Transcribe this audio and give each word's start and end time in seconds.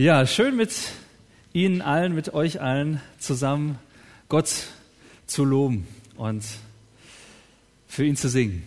Ja, 0.00 0.26
schön 0.26 0.56
mit 0.56 0.72
Ihnen 1.52 1.82
allen, 1.82 2.14
mit 2.14 2.32
euch 2.32 2.62
allen 2.62 3.02
zusammen 3.18 3.78
Gott 4.30 4.50
zu 5.26 5.44
loben 5.44 5.86
und 6.16 6.42
für 7.86 8.06
ihn 8.06 8.16
zu 8.16 8.30
singen. 8.30 8.62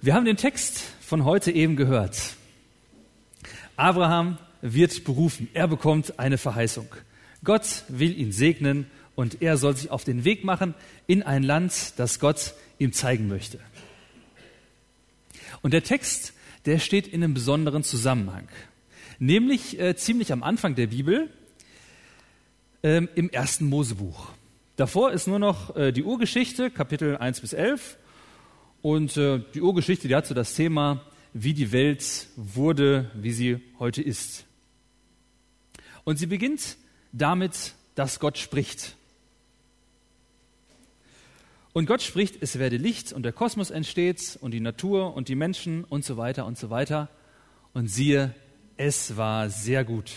Wir 0.00 0.14
haben 0.14 0.24
den 0.24 0.36
Text 0.36 0.82
von 1.00 1.24
heute 1.24 1.52
eben 1.52 1.76
gehört. 1.76 2.34
Abraham 3.76 4.38
wird 4.60 5.04
berufen, 5.04 5.48
er 5.54 5.68
bekommt 5.68 6.18
eine 6.18 6.36
Verheißung. 6.36 6.88
Gott 7.44 7.84
will 7.86 8.18
ihn 8.18 8.32
segnen 8.32 8.90
und 9.14 9.40
er 9.40 9.56
soll 9.56 9.76
sich 9.76 9.92
auf 9.92 10.02
den 10.02 10.24
Weg 10.24 10.42
machen 10.42 10.74
in 11.06 11.22
ein 11.22 11.44
Land, 11.44 11.92
das 11.96 12.18
Gott 12.18 12.54
ihm 12.80 12.92
zeigen 12.92 13.28
möchte. 13.28 13.60
Und 15.64 15.72
der 15.72 15.82
Text, 15.82 16.34
der 16.66 16.78
steht 16.78 17.06
in 17.06 17.24
einem 17.24 17.32
besonderen 17.32 17.82
Zusammenhang, 17.82 18.48
nämlich 19.18 19.80
äh, 19.80 19.96
ziemlich 19.96 20.30
am 20.30 20.42
Anfang 20.42 20.74
der 20.74 20.88
Bibel 20.88 21.30
ähm, 22.82 23.08
im 23.14 23.30
ersten 23.30 23.64
Mosebuch. 23.64 24.28
Davor 24.76 25.12
ist 25.12 25.26
nur 25.26 25.38
noch 25.38 25.74
äh, 25.74 25.90
die 25.90 26.02
Urgeschichte, 26.02 26.70
Kapitel 26.70 27.16
1 27.16 27.40
bis 27.40 27.54
11. 27.54 27.96
Und 28.82 29.16
äh, 29.16 29.40
die 29.54 29.62
Urgeschichte, 29.62 30.06
die 30.06 30.14
hat 30.14 30.26
so 30.26 30.34
das 30.34 30.54
Thema, 30.54 31.00
wie 31.32 31.54
die 31.54 31.72
Welt 31.72 32.28
wurde, 32.36 33.10
wie 33.14 33.32
sie 33.32 33.62
heute 33.78 34.02
ist. 34.02 34.44
Und 36.04 36.18
sie 36.18 36.26
beginnt 36.26 36.76
damit, 37.12 37.72
dass 37.94 38.20
Gott 38.20 38.36
spricht. 38.36 38.96
Und 41.74 41.86
Gott 41.86 42.02
spricht, 42.02 42.40
es 42.40 42.60
werde 42.60 42.76
Licht 42.76 43.12
und 43.12 43.24
der 43.24 43.32
Kosmos 43.32 43.72
entsteht 43.72 44.38
und 44.40 44.52
die 44.52 44.60
Natur 44.60 45.16
und 45.16 45.28
die 45.28 45.34
Menschen 45.34 45.82
und 45.82 46.04
so 46.04 46.16
weiter 46.16 46.46
und 46.46 46.56
so 46.56 46.70
weiter. 46.70 47.08
Und 47.72 47.88
siehe, 47.88 48.32
es 48.76 49.16
war 49.16 49.50
sehr 49.50 49.84
gut. 49.84 50.12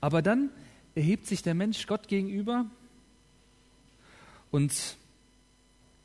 Aber 0.00 0.22
dann 0.22 0.48
erhebt 0.94 1.26
sich 1.26 1.42
der 1.42 1.52
Mensch 1.52 1.86
Gott 1.86 2.08
gegenüber 2.08 2.64
und 4.50 4.96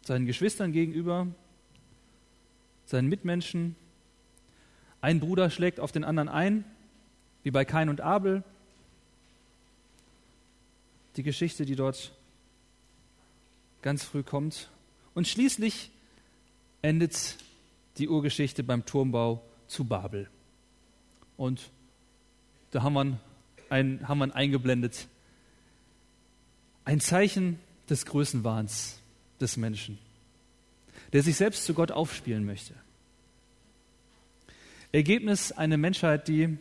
seinen 0.02 0.25
Geschwistern 0.25 0.73
gegenüber, 0.73 1.27
seinen 2.88 3.08
Mitmenschen. 3.08 3.77
Ein 5.00 5.22
Bruder 5.22 5.50
schlägt 5.50 5.80
auf 5.80 5.94
den 5.94 6.03
anderen 6.03 6.27
ein, 6.27 6.66
wie 7.44 7.52
bei 7.52 7.64
Kain 7.64 7.88
und 7.88 8.02
Abel 8.02 8.44
die 11.16 11.23
Geschichte, 11.23 11.66
die 11.66 11.75
dort 11.75 12.11
ganz 13.81 14.03
früh 14.03 14.23
kommt. 14.23 14.69
Und 15.13 15.27
schließlich 15.27 15.91
endet 16.81 17.38
die 17.97 18.09
Urgeschichte 18.09 18.63
beim 18.63 18.85
Turmbau 18.85 19.41
zu 19.67 19.86
Babel. 19.86 20.30
Und 21.38 21.69
da 22.71 22.83
haben 22.83 22.93
wir, 22.93 23.19
ein, 23.69 24.08
haben 24.08 24.19
wir 24.19 24.36
eingeblendet 24.36 25.08
ein 26.83 26.99
Zeichen 26.99 27.59
des 27.89 28.05
Größenwahns 28.05 28.99
des 29.39 29.58
Menschen, 29.58 29.97
der 31.13 31.23
sich 31.23 31.36
selbst 31.36 31.66
zu 31.66 31.73
Gott 31.73 31.91
aufspielen 31.91 32.45
möchte. 32.45 32.73
Ergebnis 34.91 35.52
eine 35.52 35.77
Menschheit, 35.77 36.27
die 36.27 36.58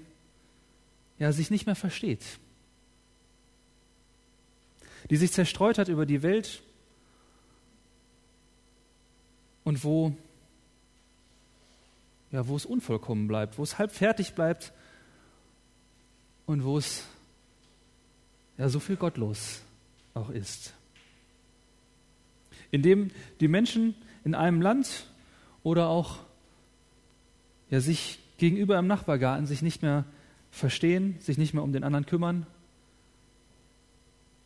ja, 1.18 1.30
sich 1.30 1.50
nicht 1.50 1.66
mehr 1.66 1.76
versteht, 1.76 2.24
die 5.10 5.16
sich 5.16 5.32
zerstreut 5.32 5.78
hat 5.78 5.88
über 5.88 6.06
die 6.06 6.22
Welt 6.22 6.62
und 9.64 9.82
wo, 9.84 10.14
ja, 12.30 12.46
wo 12.46 12.56
es 12.56 12.66
unvollkommen 12.66 13.26
bleibt, 13.26 13.58
wo 13.58 13.62
es 13.62 13.78
halb 13.78 13.90
fertig 13.90 14.34
bleibt 14.34 14.72
und 16.46 16.64
wo 16.64 16.78
es 16.78 17.06
ja 18.58 18.68
so 18.68 18.80
viel 18.80 18.96
gottlos 18.96 19.62
auch 20.14 20.30
ist. 20.30 20.74
Indem 22.70 23.10
die 23.40 23.48
Menschen 23.48 23.94
in 24.24 24.34
einem 24.34 24.60
Land 24.60 25.06
oder 25.62 25.88
auch 25.88 26.18
ja, 27.70 27.80
sich 27.80 28.18
gegenüber 28.38 28.78
im 28.78 28.86
Nachbargarten 28.86 29.46
sich 29.46 29.62
nicht 29.62 29.82
mehr 29.82 30.04
verstehen, 30.50 31.16
sich 31.20 31.38
nicht 31.38 31.54
mehr 31.54 31.62
um 31.62 31.72
den 31.72 31.84
anderen 31.84 32.06
kümmern, 32.06 32.46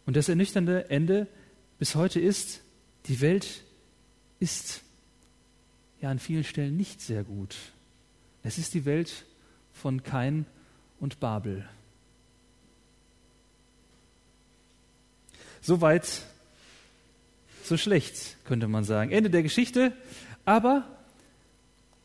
und 0.08 0.16
das 0.16 0.30
ernüchternde 0.30 0.88
Ende 0.88 1.26
bis 1.78 1.94
heute 1.94 2.18
ist, 2.18 2.62
die 3.08 3.20
Welt 3.20 3.62
ist 4.40 4.80
ja 6.00 6.08
an 6.08 6.18
vielen 6.18 6.44
Stellen 6.44 6.78
nicht 6.78 7.02
sehr 7.02 7.24
gut. 7.24 7.54
Es 8.42 8.56
ist 8.56 8.72
die 8.72 8.86
Welt 8.86 9.26
von 9.74 10.02
Kain 10.02 10.46
und 10.98 11.20
Babel. 11.20 11.68
So 15.60 15.82
weit, 15.82 16.08
so 17.62 17.76
schlecht, 17.76 18.38
könnte 18.46 18.66
man 18.66 18.84
sagen. 18.84 19.10
Ende 19.10 19.28
der 19.28 19.42
Geschichte, 19.42 19.92
aber, 20.46 20.88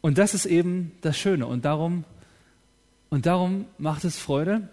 und 0.01 0.17
das 0.17 0.33
ist 0.33 0.45
eben 0.45 0.91
das 0.99 1.17
Schöne, 1.17 1.47
und 1.47 1.63
darum, 1.63 2.03
und 3.09 3.27
darum 3.27 3.63
macht 3.77 4.03
es 4.03 4.19
Freude, 4.19 4.67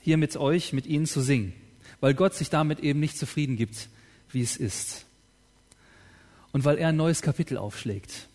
hier 0.00 0.16
mit 0.16 0.36
euch, 0.36 0.72
mit 0.72 0.84
Ihnen 0.84 1.06
zu 1.06 1.20
singen 1.20 1.54
weil 2.00 2.14
Gott 2.14 2.34
sich 2.34 2.50
damit 2.50 2.80
eben 2.80 3.00
nicht 3.00 3.18
zufrieden 3.18 3.56
gibt, 3.56 3.88
wie 4.30 4.42
es 4.42 4.56
ist. 4.56 5.04
Und 6.52 6.64
weil 6.64 6.78
er 6.78 6.88
ein 6.88 6.96
neues 6.96 7.22
Kapitel 7.22 7.56
aufschlägt. 7.56 8.28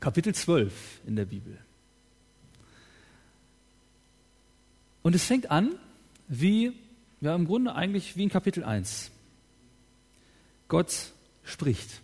Kapitel 0.00 0.34
12 0.34 0.72
in 1.06 1.16
der 1.16 1.26
Bibel. 1.26 1.58
Und 5.02 5.14
es 5.14 5.24
fängt 5.24 5.50
an 5.50 5.74
wie, 6.28 6.72
ja 7.20 7.34
im 7.34 7.46
Grunde 7.46 7.74
eigentlich 7.74 8.16
wie 8.16 8.24
in 8.24 8.30
Kapitel 8.30 8.64
1. 8.64 9.10
Gott 10.68 11.12
spricht. 11.44 12.00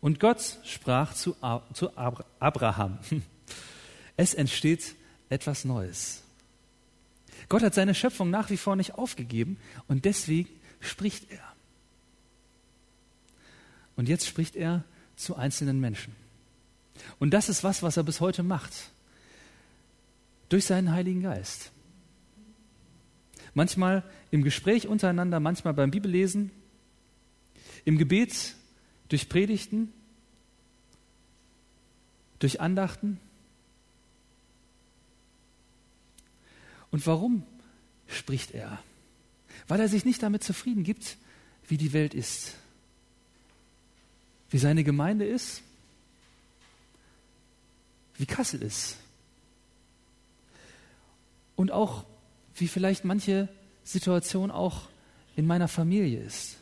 Und 0.00 0.20
Gott 0.20 0.58
sprach 0.64 1.14
zu, 1.14 1.34
zu 1.72 1.96
Abraham. 1.96 2.98
Es 4.16 4.32
entsteht 4.32 4.94
etwas 5.28 5.64
Neues. 5.64 6.23
Gott 7.48 7.62
hat 7.62 7.74
seine 7.74 7.94
Schöpfung 7.94 8.30
nach 8.30 8.50
wie 8.50 8.56
vor 8.56 8.76
nicht 8.76 8.94
aufgegeben 8.94 9.58
und 9.88 10.04
deswegen 10.04 10.48
spricht 10.80 11.30
er. 11.30 11.42
Und 13.96 14.08
jetzt 14.08 14.26
spricht 14.26 14.56
er 14.56 14.84
zu 15.16 15.36
einzelnen 15.36 15.80
Menschen. 15.80 16.14
Und 17.18 17.30
das 17.30 17.48
ist 17.48 17.64
was, 17.64 17.82
was 17.82 17.96
er 17.96 18.02
bis 18.02 18.20
heute 18.20 18.42
macht. 18.42 18.72
Durch 20.48 20.64
seinen 20.64 20.92
Heiligen 20.92 21.22
Geist. 21.22 21.70
Manchmal 23.54 24.02
im 24.30 24.42
Gespräch 24.42 24.88
untereinander, 24.88 25.38
manchmal 25.38 25.74
beim 25.74 25.90
Bibellesen, 25.90 26.50
im 27.84 27.98
Gebet, 27.98 28.54
durch 29.08 29.28
Predigten, 29.28 29.92
durch 32.38 32.60
Andachten 32.60 33.20
Und 36.94 37.04
warum 37.08 37.42
spricht 38.06 38.52
er? 38.52 38.78
Weil 39.66 39.80
er 39.80 39.88
sich 39.88 40.04
nicht 40.04 40.22
damit 40.22 40.44
zufrieden 40.44 40.84
gibt, 40.84 41.16
wie 41.66 41.76
die 41.76 41.92
Welt 41.92 42.14
ist, 42.14 42.54
wie 44.50 44.58
seine 44.58 44.84
Gemeinde 44.84 45.26
ist, 45.26 45.62
wie 48.16 48.26
Kassel 48.26 48.62
ist 48.62 48.96
und 51.56 51.72
auch 51.72 52.04
wie 52.54 52.68
vielleicht 52.68 53.04
manche 53.04 53.48
Situation 53.82 54.52
auch 54.52 54.82
in 55.34 55.48
meiner 55.48 55.66
Familie 55.66 56.22
ist 56.22 56.58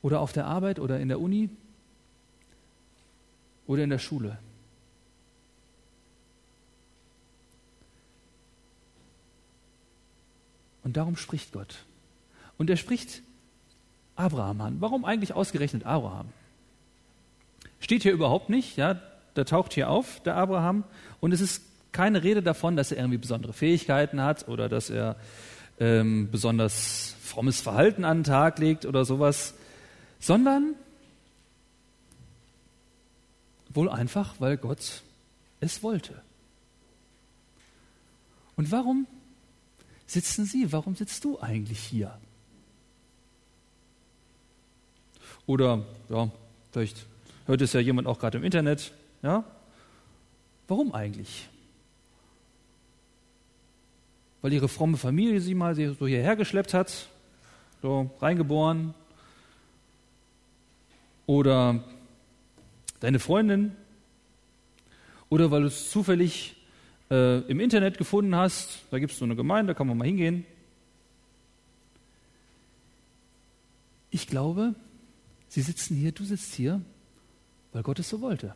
oder 0.00 0.20
auf 0.20 0.32
der 0.32 0.46
Arbeit 0.46 0.78
oder 0.78 1.00
in 1.00 1.08
der 1.08 1.18
Uni 1.18 1.50
oder 3.66 3.82
in 3.82 3.90
der 3.90 3.98
Schule. 3.98 4.38
Und 10.92 10.98
darum 10.98 11.16
spricht 11.16 11.52
Gott. 11.52 11.86
Und 12.58 12.68
er 12.68 12.76
spricht 12.76 13.22
Abraham 14.14 14.60
an. 14.60 14.76
Warum 14.80 15.06
eigentlich 15.06 15.32
ausgerechnet 15.32 15.86
Abraham? 15.86 16.26
Steht 17.80 18.02
hier 18.02 18.12
überhaupt 18.12 18.50
nicht, 18.50 18.76
ja, 18.76 19.00
der 19.34 19.46
taucht 19.46 19.72
hier 19.72 19.88
auf, 19.88 20.20
der 20.20 20.36
Abraham, 20.36 20.84
und 21.20 21.32
es 21.32 21.40
ist 21.40 21.62
keine 21.92 22.22
Rede 22.22 22.42
davon, 22.42 22.76
dass 22.76 22.92
er 22.92 22.98
irgendwie 22.98 23.16
besondere 23.16 23.54
Fähigkeiten 23.54 24.20
hat 24.20 24.48
oder 24.48 24.68
dass 24.68 24.90
er 24.90 25.16
ähm, 25.80 26.28
besonders 26.30 27.16
frommes 27.22 27.62
Verhalten 27.62 28.04
an 28.04 28.18
den 28.18 28.24
Tag 28.24 28.58
legt 28.58 28.84
oder 28.84 29.06
sowas, 29.06 29.54
sondern 30.20 30.74
wohl 33.70 33.88
einfach, 33.88 34.34
weil 34.40 34.58
Gott 34.58 35.00
es 35.58 35.82
wollte. 35.82 36.20
Und 38.56 38.70
warum 38.70 39.06
sitzen 40.12 40.44
Sie? 40.44 40.72
Warum 40.72 40.94
sitzt 40.94 41.24
du 41.24 41.40
eigentlich 41.40 41.80
hier? 41.80 42.16
Oder, 45.46 45.84
ja, 46.08 46.30
vielleicht 46.70 47.06
hört 47.46 47.60
es 47.62 47.72
ja 47.72 47.80
jemand 47.80 48.06
auch 48.06 48.18
gerade 48.18 48.38
im 48.38 48.44
Internet. 48.44 48.92
Ja? 49.22 49.44
Warum 50.68 50.94
eigentlich? 50.94 51.48
Weil 54.40 54.52
ihre 54.52 54.68
fromme 54.68 54.96
Familie 54.96 55.40
sie 55.40 55.54
mal 55.54 55.74
so 55.74 56.06
hierher 56.06 56.36
geschleppt 56.36 56.74
hat, 56.74 57.08
so 57.80 58.10
reingeboren. 58.20 58.94
Oder 61.26 61.82
deine 63.00 63.18
Freundin. 63.18 63.76
Oder 65.28 65.50
weil 65.50 65.62
du 65.62 65.68
es 65.68 65.90
zufällig 65.90 66.56
äh, 67.12 67.40
im 67.40 67.60
Internet 67.60 67.98
gefunden 67.98 68.34
hast. 68.34 68.84
Da 68.90 68.98
gibt 68.98 69.12
es 69.12 69.18
so 69.18 69.24
eine 69.26 69.36
Gemeinde, 69.36 69.74
da 69.74 69.76
kann 69.76 69.86
man 69.86 69.98
mal 69.98 70.06
hingehen. 70.06 70.46
Ich 74.10 74.26
glaube, 74.26 74.74
sie 75.48 75.60
sitzen 75.60 75.94
hier, 75.94 76.12
du 76.12 76.24
sitzt 76.24 76.54
hier, 76.54 76.80
weil 77.72 77.82
Gott 77.82 77.98
es 77.98 78.08
so 78.08 78.22
wollte. 78.22 78.54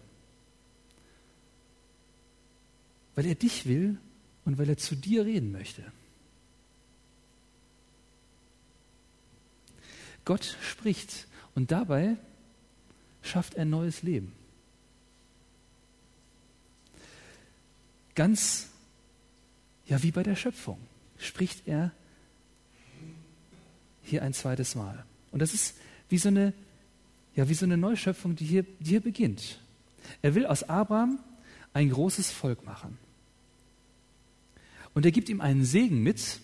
Weil 3.15 3.27
er 3.27 3.35
dich 3.35 3.67
will 3.67 3.99
und 4.47 4.59
weil 4.59 4.69
er 4.69 4.77
zu 4.79 4.95
dir 4.95 5.27
reden 5.27 5.53
möchte. 5.53 5.83
Gott 10.25 10.57
spricht 10.63 11.29
und 11.55 11.71
dabei 11.71 12.17
schafft 13.23 13.55
er 13.55 13.65
neues 13.65 14.03
Leben. 14.03 14.33
Ganz, 18.17 18.71
ja, 19.87 20.03
wie 20.03 20.11
bei 20.11 20.25
der 20.25 20.35
Schöpfung, 20.35 20.79
spricht 21.19 21.69
er 21.69 21.93
hier 24.03 24.23
ein 24.23 24.33
zweites 24.33 24.75
Mal. 24.75 25.05
Und 25.31 25.41
das 25.41 25.55
ist 25.55 25.77
wie 26.09 26.19
so 26.19 26.29
eine, 26.29 26.53
ja, 27.35 27.49
wie 27.49 27.55
so 27.55 27.67
eine 27.67 27.77
Neuschöpfung, 27.77 28.35
die 28.35 28.47
hier, 28.47 28.65
die 28.81 28.91
hier 28.91 29.01
beginnt. 29.01 29.61
Er 30.23 30.35
will 30.35 30.47
aus 30.47 30.63
Abraham 30.65 31.19
ein 31.75 31.91
großes 31.91 32.31
Volk 32.31 32.65
machen. 32.65 32.99
Und 34.95 35.05
er 35.05 35.13
gibt 35.13 35.29
ihm 35.29 35.43
einen 35.43 35.65
Segen 35.65 36.03
mit, 36.03 36.41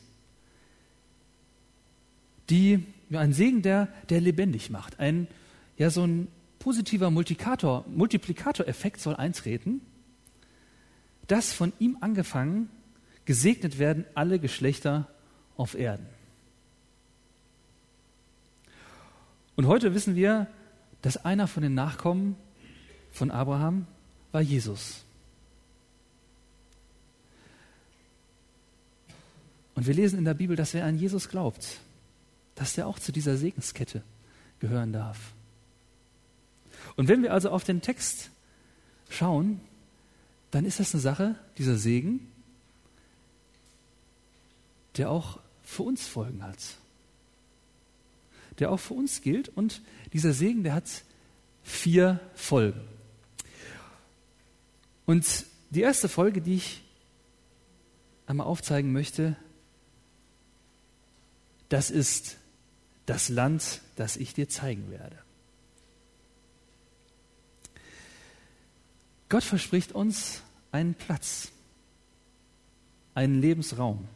die, 2.51 2.85
ja, 3.09 3.21
einen 3.21 3.33
Segen, 3.33 3.63
der, 3.63 3.89
der 4.11 4.21
lebendig 4.21 4.69
macht. 4.69 5.01
Ein, 5.01 5.27
ja, 5.79 5.89
so 5.89 6.07
ein 6.07 6.29
positiver 6.59 7.11
Multiplikator, 7.11 7.87
Multiplikatoreffekt 7.89 9.01
soll 9.01 9.17
eintreten, 9.17 9.81
dass 11.33 11.51
von 11.51 11.73
ihm 11.79 11.97
angefangen 12.03 12.69
gesegnet 13.25 13.79
werden 13.79 14.05
alle 14.15 14.39
Geschlechter 14.39 15.09
auf 15.57 15.75
Erden. 15.75 16.07
Und 19.57 19.67
heute 19.67 19.95
wissen 19.95 20.15
wir, 20.15 20.47
dass 21.01 21.25
einer 21.25 21.49
von 21.49 21.63
den 21.63 21.73
Nachkommen 21.73 22.37
von 23.13 23.31
Abraham 23.31 23.87
war 24.31 24.43
Jesus. 24.43 25.07
Und 29.75 29.87
wir 29.87 29.95
lesen 29.95 30.19
in 30.19 30.27
der 30.27 30.35
Bibel, 30.35 30.55
dass 30.55 30.75
wer 30.75 30.85
an 30.85 30.99
Jesus 30.99 31.31
glaubt, 31.31 31.81
dass 32.57 32.75
der 32.75 32.87
auch 32.87 32.99
zu 32.99 33.11
dieser 33.11 33.39
Segenskette 33.39 34.03
gehören 34.61 34.93
darf. 34.93 35.33
Und 36.97 37.09
wenn 37.09 37.23
wir 37.23 37.33
also 37.33 37.49
auf 37.49 37.65
den 37.65 37.81
Text 37.81 38.29
schauen, 39.09 39.63
dann 40.53 40.65
ist 40.65 40.79
das 40.79 40.95
eine 40.95 41.01
Sache, 41.01 41.35
dieser 41.59 41.77
Segen, 41.77 42.31
der 44.97 45.11
auch 45.11 45.41
für 45.65 45.83
uns 45.83 46.07
Folgen 46.07 46.45
hat 46.45 46.59
der 48.59 48.71
auch 48.71 48.79
für 48.79 48.95
uns 48.95 49.21
gilt. 49.23 49.49
Und 49.49 49.83
dieser 50.13 50.33
Segen, 50.33 50.63
der 50.63 50.75
hat 50.75 50.89
vier 51.63 52.21
Folgen. 52.35 52.81
Und 55.07 55.47
die 55.71 55.81
erste 55.81 56.09
Folge, 56.09 56.41
die 56.41 56.55
ich 56.55 56.83
einmal 58.27 58.47
aufzeigen 58.47 58.93
möchte, 58.93 59.37
das 61.69 61.91
ist 61.91 62.37
das 63.07 63.29
Land, 63.29 63.81
das 63.97 64.17
ich 64.17 64.35
dir 64.35 64.49
zeigen 64.49 64.91
werde. 64.91 65.19
Gott 69.33 69.45
verspricht 69.45 69.93
uns 69.93 70.43
einen 70.73 70.93
Platz, 70.93 71.53
einen 73.15 73.41
Lebensraum. 73.41 74.07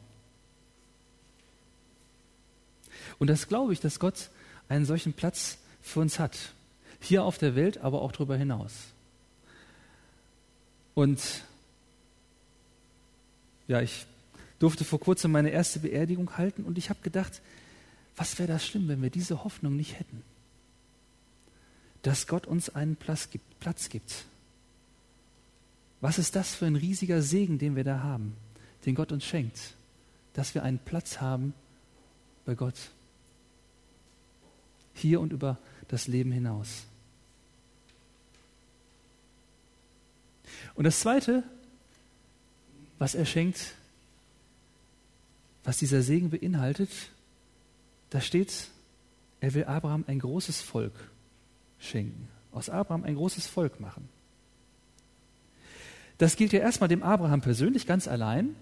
Und 3.18 3.28
das 3.28 3.48
glaube 3.48 3.72
ich, 3.72 3.80
dass 3.80 3.98
Gott 3.98 4.28
einen 4.68 4.84
solchen 4.84 5.14
Platz 5.14 5.56
für 5.80 6.00
uns 6.00 6.18
hat. 6.18 6.36
Hier 7.00 7.24
auf 7.24 7.38
der 7.38 7.56
Welt, 7.56 7.78
aber 7.78 8.02
auch 8.02 8.12
darüber 8.12 8.36
hinaus. 8.36 8.74
Und 10.92 11.22
ja, 13.68 13.80
ich 13.80 14.04
durfte 14.58 14.84
vor 14.84 15.00
kurzem 15.00 15.32
meine 15.32 15.48
erste 15.48 15.78
Beerdigung 15.78 16.36
halten 16.36 16.62
und 16.62 16.76
ich 16.76 16.90
habe 16.90 17.00
gedacht, 17.00 17.40
was 18.16 18.38
wäre 18.38 18.52
das 18.52 18.66
schlimm, 18.66 18.86
wenn 18.88 19.00
wir 19.00 19.08
diese 19.08 19.44
Hoffnung 19.44 19.76
nicht 19.76 19.98
hätten? 19.98 20.22
Dass 22.02 22.26
Gott 22.26 22.46
uns 22.46 22.68
einen 22.68 22.96
Platz 22.96 23.30
gibt, 23.30 23.60
Platz 23.60 23.88
gibt. 23.88 24.26
Was 26.06 26.18
ist 26.18 26.36
das 26.36 26.54
für 26.54 26.66
ein 26.66 26.76
riesiger 26.76 27.20
Segen, 27.20 27.58
den 27.58 27.74
wir 27.74 27.82
da 27.82 27.98
haben, 27.98 28.36
den 28.84 28.94
Gott 28.94 29.10
uns 29.10 29.24
schenkt, 29.24 29.74
dass 30.34 30.54
wir 30.54 30.62
einen 30.62 30.78
Platz 30.78 31.20
haben 31.20 31.52
bei 32.44 32.54
Gott 32.54 32.92
hier 34.94 35.20
und 35.20 35.32
über 35.32 35.58
das 35.88 36.06
Leben 36.06 36.30
hinaus. 36.30 36.84
Und 40.76 40.84
das 40.84 41.00
Zweite, 41.00 41.42
was 43.00 43.16
er 43.16 43.26
schenkt, 43.26 43.74
was 45.64 45.78
dieser 45.78 46.02
Segen 46.02 46.30
beinhaltet, 46.30 46.90
da 48.10 48.20
steht, 48.20 48.68
er 49.40 49.54
will 49.54 49.64
Abraham 49.64 50.04
ein 50.06 50.20
großes 50.20 50.60
Volk 50.60 50.94
schenken, 51.80 52.28
aus 52.52 52.70
Abraham 52.70 53.02
ein 53.02 53.16
großes 53.16 53.48
Volk 53.48 53.80
machen. 53.80 54.08
Das 56.18 56.36
gilt 56.36 56.52
ja 56.52 56.60
erstmal 56.60 56.88
dem 56.88 57.02
Abraham 57.02 57.40
persönlich 57.42 57.86
ganz 57.86 58.08
allein, 58.08 58.54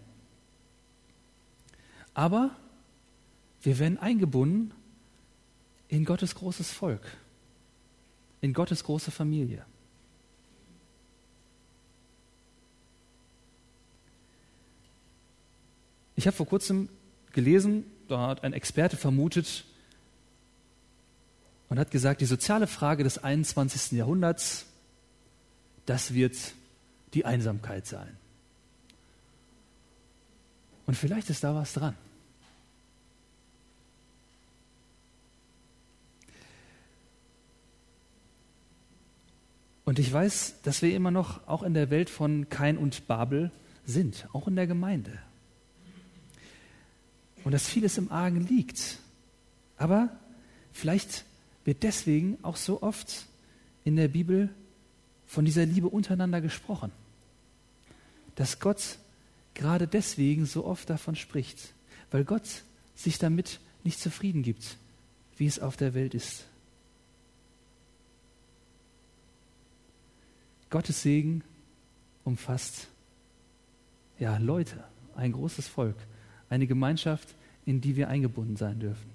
aber 2.12 2.50
wir 3.62 3.78
werden 3.78 3.98
eingebunden 3.98 4.72
in 5.88 6.04
Gottes 6.04 6.34
großes 6.34 6.72
Volk, 6.72 7.02
in 8.40 8.52
Gottes 8.52 8.84
große 8.84 9.10
Familie. 9.10 9.64
Ich 16.16 16.26
habe 16.26 16.36
vor 16.36 16.46
kurzem 16.46 16.88
gelesen, 17.32 17.84
da 18.08 18.28
hat 18.28 18.44
ein 18.44 18.52
Experte 18.52 18.96
vermutet 18.96 19.64
und 21.68 21.78
hat 21.78 21.90
gesagt, 21.90 22.20
die 22.20 22.26
soziale 22.26 22.66
Frage 22.66 23.02
des 23.02 23.18
21. 23.18 23.92
Jahrhunderts, 23.92 24.66
das 25.86 26.14
wird 26.14 26.36
die 27.14 27.24
Einsamkeit 27.24 27.86
sein. 27.86 28.16
Und 30.86 30.96
vielleicht 30.96 31.30
ist 31.30 31.44
da 31.44 31.54
was 31.54 31.72
dran. 31.72 31.96
Und 39.84 39.98
ich 39.98 40.12
weiß, 40.12 40.62
dass 40.62 40.82
wir 40.82 40.94
immer 40.94 41.10
noch 41.10 41.46
auch 41.46 41.62
in 41.62 41.74
der 41.74 41.90
Welt 41.90 42.08
von 42.08 42.48
Kain 42.48 42.78
und 42.78 43.06
Babel 43.06 43.50
sind, 43.84 44.26
auch 44.32 44.48
in 44.48 44.56
der 44.56 44.66
Gemeinde. 44.66 45.18
Und 47.44 47.52
dass 47.52 47.68
vieles 47.68 47.98
im 47.98 48.10
Argen 48.10 48.46
liegt. 48.46 48.98
Aber 49.76 50.08
vielleicht 50.72 51.24
wird 51.64 51.82
deswegen 51.82 52.38
auch 52.42 52.56
so 52.56 52.82
oft 52.82 53.26
in 53.84 53.96
der 53.96 54.08
Bibel 54.08 54.48
von 55.26 55.44
dieser 55.44 55.66
Liebe 55.66 55.88
untereinander 55.88 56.40
gesprochen. 56.40 56.90
Dass 58.34 58.58
Gott 58.60 58.98
gerade 59.54 59.86
deswegen 59.86 60.46
so 60.46 60.64
oft 60.64 60.90
davon 60.90 61.16
spricht, 61.16 61.72
weil 62.10 62.24
Gott 62.24 62.62
sich 62.94 63.18
damit 63.18 63.60
nicht 63.84 64.00
zufrieden 64.00 64.42
gibt, 64.42 64.76
wie 65.36 65.46
es 65.46 65.60
auf 65.60 65.76
der 65.76 65.94
Welt 65.94 66.14
ist. 66.14 66.44
Gottes 70.70 71.02
Segen 71.02 71.42
umfasst 72.24 72.88
ja 74.18 74.36
Leute, 74.38 74.82
ein 75.14 75.32
großes 75.32 75.68
Volk, 75.68 75.96
eine 76.48 76.66
Gemeinschaft, 76.66 77.28
in 77.64 77.80
die 77.80 77.96
wir 77.96 78.08
eingebunden 78.08 78.56
sein 78.56 78.80
dürfen. 78.80 79.10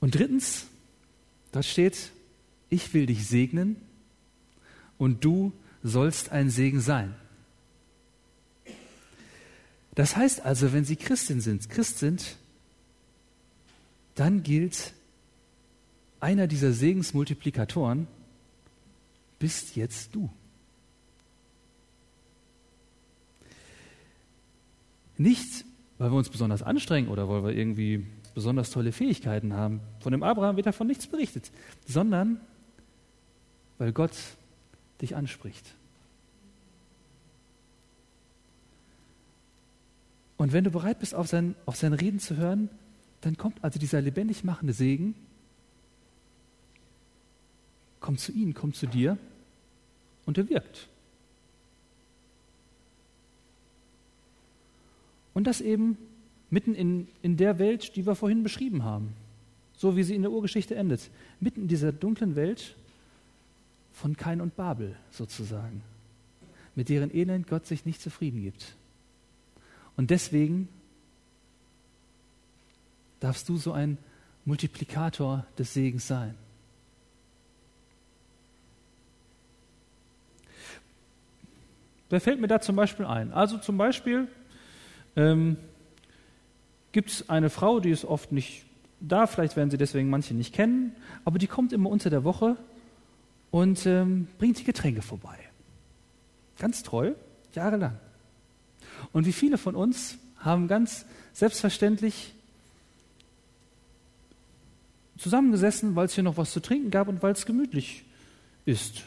Und 0.00 0.14
drittens, 0.14 0.66
dort 1.52 1.66
steht, 1.66 2.10
ich 2.68 2.92
will 2.94 3.06
dich 3.06 3.26
segnen 3.26 3.76
und 5.00 5.24
du 5.24 5.52
sollst 5.82 6.30
ein 6.30 6.50
Segen 6.50 6.80
sein. 6.80 7.16
Das 9.94 10.14
heißt 10.14 10.44
also, 10.44 10.74
wenn 10.74 10.84
Sie 10.84 10.96
Christin 10.96 11.40
sind, 11.40 11.68
Christ 11.70 11.98
sind, 11.98 12.36
dann 14.14 14.42
gilt, 14.42 14.92
einer 16.20 16.46
dieser 16.46 16.72
Segensmultiplikatoren 16.72 18.08
bist 19.38 19.74
jetzt 19.74 20.14
du. 20.14 20.28
Nicht, 25.16 25.64
weil 25.96 26.10
wir 26.12 26.16
uns 26.18 26.28
besonders 26.28 26.62
anstrengen 26.62 27.08
oder 27.08 27.26
weil 27.26 27.42
wir 27.42 27.52
irgendwie 27.52 28.06
besonders 28.34 28.70
tolle 28.70 28.92
Fähigkeiten 28.92 29.54
haben. 29.54 29.80
Von 30.00 30.12
dem 30.12 30.22
Abraham 30.22 30.56
wird 30.56 30.66
davon 30.66 30.88
nichts 30.88 31.06
berichtet, 31.06 31.50
sondern 31.86 32.38
weil 33.78 33.92
Gott 33.92 34.12
dich 35.00 35.16
anspricht. 35.16 35.74
Und 40.36 40.52
wenn 40.52 40.64
du 40.64 40.70
bereit 40.70 41.00
bist, 41.00 41.14
auf 41.14 41.26
sein, 41.26 41.54
auf 41.66 41.76
sein 41.76 41.92
Reden 41.92 42.18
zu 42.18 42.36
hören, 42.36 42.70
dann 43.20 43.36
kommt 43.36 43.62
also 43.62 43.78
dieser 43.78 44.00
lebendig 44.00 44.42
machende 44.42 44.72
Segen, 44.72 45.14
kommt 48.00 48.20
zu 48.20 48.32
ihnen, 48.32 48.54
kommt 48.54 48.76
zu 48.76 48.86
dir 48.86 49.18
und 50.24 50.38
er 50.38 50.48
wirkt. 50.48 50.88
Und 55.34 55.46
das 55.46 55.60
eben 55.60 55.98
mitten 56.48 56.74
in, 56.74 57.08
in 57.22 57.36
der 57.36 57.58
Welt, 57.58 57.94
die 57.96 58.06
wir 58.06 58.14
vorhin 58.14 58.42
beschrieben 58.42 58.82
haben, 58.82 59.12
so 59.76 59.96
wie 59.96 60.02
sie 60.02 60.14
in 60.14 60.22
der 60.22 60.32
Urgeschichte 60.32 60.74
endet, 60.74 61.10
mitten 61.38 61.62
in 61.62 61.68
dieser 61.68 61.92
dunklen 61.92 62.34
Welt 62.34 62.76
von 63.92 64.16
Kain 64.16 64.40
und 64.40 64.56
Babel 64.56 64.96
sozusagen, 65.10 65.82
mit 66.74 66.88
deren 66.88 67.14
Elend 67.14 67.46
Gott 67.46 67.66
sich 67.66 67.84
nicht 67.84 68.00
zufrieden 68.00 68.42
gibt. 68.42 68.76
Und 69.96 70.10
deswegen 70.10 70.68
darfst 73.20 73.48
du 73.48 73.56
so 73.56 73.72
ein 73.72 73.98
Multiplikator 74.44 75.46
des 75.58 75.74
Segens 75.74 76.06
sein. 76.06 76.34
Wer 82.08 82.20
fällt 82.20 82.40
mir 82.40 82.48
da 82.48 82.60
zum 82.60 82.74
Beispiel 82.74 83.06
ein? 83.06 83.32
Also 83.32 83.58
zum 83.58 83.76
Beispiel 83.76 84.26
ähm, 85.14 85.56
gibt 86.90 87.10
es 87.10 87.28
eine 87.28 87.50
Frau, 87.50 87.78
die 87.78 87.90
ist 87.90 88.04
oft 88.04 88.32
nicht 88.32 88.64
da, 89.00 89.26
vielleicht 89.26 89.56
werden 89.56 89.70
sie 89.70 89.78
deswegen 89.78 90.10
manche 90.10 90.34
nicht 90.34 90.52
kennen, 90.52 90.94
aber 91.24 91.38
die 91.38 91.46
kommt 91.46 91.72
immer 91.72 91.88
unter 91.88 92.10
der 92.10 92.24
Woche 92.24 92.56
und 93.50 93.86
ähm, 93.86 94.28
bringt 94.38 94.58
die 94.58 94.64
Getränke 94.64 95.02
vorbei. 95.02 95.38
Ganz 96.58 96.82
treu, 96.82 97.12
jahrelang. 97.54 97.98
Und 99.12 99.26
wie 99.26 99.32
viele 99.32 99.58
von 99.58 99.74
uns 99.74 100.18
haben 100.38 100.68
ganz 100.68 101.04
selbstverständlich 101.32 102.34
zusammengesessen, 105.18 105.96
weil 105.96 106.06
es 106.06 106.14
hier 106.14 106.24
noch 106.24 106.36
was 106.36 106.52
zu 106.52 106.60
trinken 106.60 106.90
gab 106.90 107.08
und 107.08 107.22
weil 107.22 107.32
es 107.32 107.46
gemütlich 107.46 108.04
ist, 108.64 109.04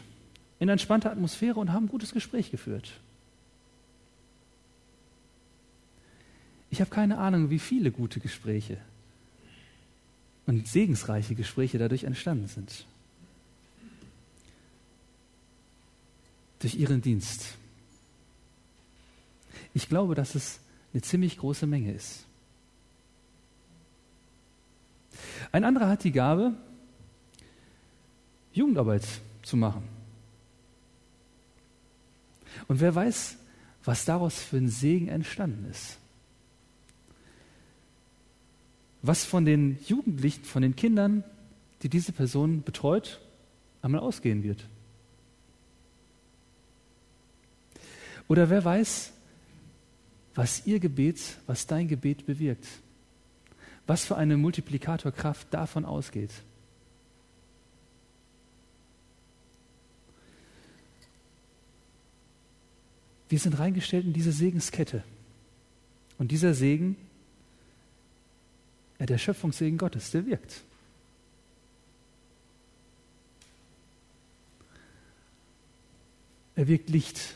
in 0.60 0.70
entspannter 0.70 1.12
Atmosphäre 1.12 1.60
und 1.60 1.72
haben 1.72 1.86
ein 1.86 1.90
gutes 1.90 2.14
Gespräch 2.14 2.52
geführt. 2.52 2.92
Ich 6.70 6.82
habe 6.82 6.90
keine 6.90 7.18
Ahnung, 7.18 7.50
wie 7.50 7.60
viele 7.60 7.92
gute 7.92 8.20
Gespräche 8.20 8.78
und 10.46 10.68
segensreiche 10.68 11.36
Gespräche 11.36 11.78
dadurch 11.78 12.04
entstanden 12.04 12.48
sind. 12.48 12.86
Durch 16.64 16.76
ihren 16.76 17.02
Dienst. 17.02 17.56
Ich 19.74 19.90
glaube, 19.90 20.16
dass 20.16 20.34
es 20.34 20.62
eine 20.94 21.02
ziemlich 21.02 21.38
große 21.38 21.68
Menge 21.68 21.92
ist. 21.92 22.24
Ein 25.52 25.66
anderer 25.66 25.90
hat 25.90 26.06
die 26.06 26.14
Gabe, 26.14 26.54
Jugendarbeit 28.54 29.04
zu 29.42 29.58
machen. 29.58 29.84
Und 32.70 32.80
wer 32.80 32.96
weiß, 32.96 33.36
was 33.84 34.06
daraus 34.06 34.40
für 34.40 34.56
ein 34.56 34.70
Segen 34.70 35.10
entstanden 35.10 35.70
ist. 35.70 35.98
Was 39.02 39.26
von 39.26 39.44
den 39.44 39.80
Jugendlichen, 39.86 40.46
von 40.46 40.62
den 40.62 40.78
Kindern, 40.78 41.26
die 41.82 41.90
diese 41.90 42.14
Person 42.14 42.64
betreut, 42.64 43.20
einmal 43.82 44.00
ausgehen 44.00 44.44
wird. 44.44 44.66
Oder 48.34 48.50
wer 48.50 48.66
weiß, 48.66 49.12
was 50.34 50.66
ihr 50.66 50.80
Gebet, 50.80 51.38
was 51.46 51.68
dein 51.68 51.88
Gebet 51.88 52.26
bewirkt. 52.26 52.66
Was 53.86 54.06
für 54.06 54.16
eine 54.16 54.38
Multiplikatorkraft 54.38 55.54
davon 55.54 55.86
ausgeht. 55.86 56.32
Wir 63.30 63.38
sind 63.38 63.60
reingestellt 63.60 64.08
in 64.08 64.14
diese 64.14 64.32
Segenskette. 64.32 65.04
Und 66.18 66.32
dieser 66.32 66.56
Segen, 66.56 66.98
ja, 68.98 69.06
der 69.06 69.20
Schöpfungssegen 69.20 69.78
Gottes, 69.78 70.10
der 70.10 70.26
wirkt. 70.26 70.64
Er 76.56 76.68
wirkt 76.68 76.90
Licht. 76.90 77.36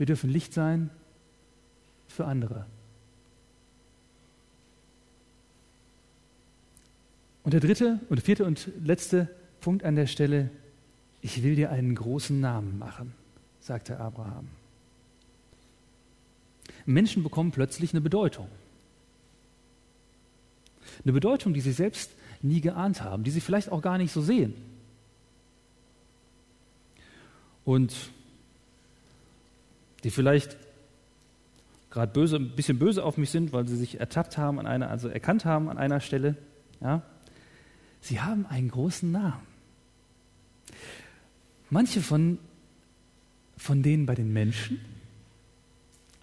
Wir 0.00 0.06
dürfen 0.06 0.30
Licht 0.30 0.54
sein 0.54 0.88
für 2.08 2.24
andere. 2.24 2.64
Und 7.42 7.52
der 7.52 7.60
dritte 7.60 8.00
und 8.08 8.22
vierte 8.22 8.46
und 8.46 8.70
letzte 8.82 9.28
Punkt 9.60 9.84
an 9.84 9.96
der 9.96 10.06
Stelle, 10.06 10.48
ich 11.20 11.42
will 11.42 11.54
dir 11.54 11.70
einen 11.70 11.94
großen 11.94 12.40
Namen 12.40 12.78
machen, 12.78 13.12
sagte 13.60 14.00
Abraham. 14.00 14.48
Menschen 16.86 17.22
bekommen 17.22 17.50
plötzlich 17.50 17.92
eine 17.92 18.00
Bedeutung. 18.00 18.48
Eine 21.04 21.12
Bedeutung, 21.12 21.52
die 21.52 21.60
sie 21.60 21.72
selbst 21.72 22.10
nie 22.40 22.62
geahnt 22.62 23.02
haben, 23.02 23.22
die 23.22 23.30
sie 23.30 23.42
vielleicht 23.42 23.70
auch 23.70 23.82
gar 23.82 23.98
nicht 23.98 24.12
so 24.12 24.22
sehen. 24.22 24.54
Und 27.66 28.10
die 30.04 30.10
vielleicht 30.10 30.56
gerade 31.90 32.12
böse, 32.12 32.36
ein 32.36 32.50
bisschen 32.50 32.78
böse 32.78 33.04
auf 33.04 33.16
mich 33.16 33.30
sind, 33.30 33.52
weil 33.52 33.66
sie 33.66 33.76
sich 33.76 33.98
ertappt 34.00 34.38
haben 34.38 34.58
an 34.58 34.66
einer, 34.66 34.90
also 34.90 35.08
erkannt 35.08 35.44
haben 35.44 35.68
an 35.68 35.78
einer 35.78 36.00
Stelle. 36.00 36.36
Ja? 36.80 37.02
Sie 38.00 38.20
haben 38.20 38.46
einen 38.46 38.70
großen 38.70 39.10
Namen. 39.10 39.46
Manche 41.68 42.00
von, 42.00 42.38
von 43.56 43.82
denen 43.82 44.06
bei 44.06 44.14
den 44.14 44.32
Menschen, 44.32 44.80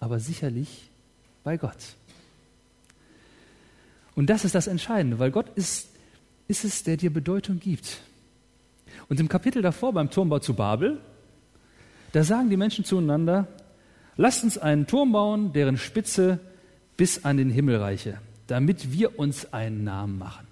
aber 0.00 0.20
sicherlich 0.20 0.90
bei 1.44 1.56
Gott. 1.56 1.96
Und 4.14 4.26
das 4.26 4.44
ist 4.44 4.54
das 4.54 4.66
Entscheidende, 4.66 5.18
weil 5.18 5.30
Gott 5.30 5.48
ist, 5.54 5.88
ist 6.48 6.64
es, 6.64 6.82
der 6.82 6.96
dir 6.96 7.12
Bedeutung 7.12 7.60
gibt. 7.60 8.00
Und 9.08 9.20
im 9.20 9.28
Kapitel 9.28 9.62
davor 9.62 9.92
beim 9.92 10.10
Turmbau 10.10 10.40
zu 10.40 10.54
Babel, 10.54 11.00
da 12.12 12.24
sagen 12.24 12.50
die 12.50 12.56
Menschen 12.56 12.84
zueinander, 12.84 13.46
Lasst 14.18 14.42
uns 14.42 14.58
einen 14.58 14.88
Turm 14.88 15.12
bauen, 15.12 15.52
deren 15.52 15.78
Spitze 15.78 16.40
bis 16.96 17.24
an 17.24 17.36
den 17.36 17.50
Himmel 17.50 17.76
reiche, 17.76 18.18
damit 18.48 18.92
wir 18.92 19.16
uns 19.16 19.52
einen 19.52 19.84
Namen 19.84 20.18
machen. 20.18 20.46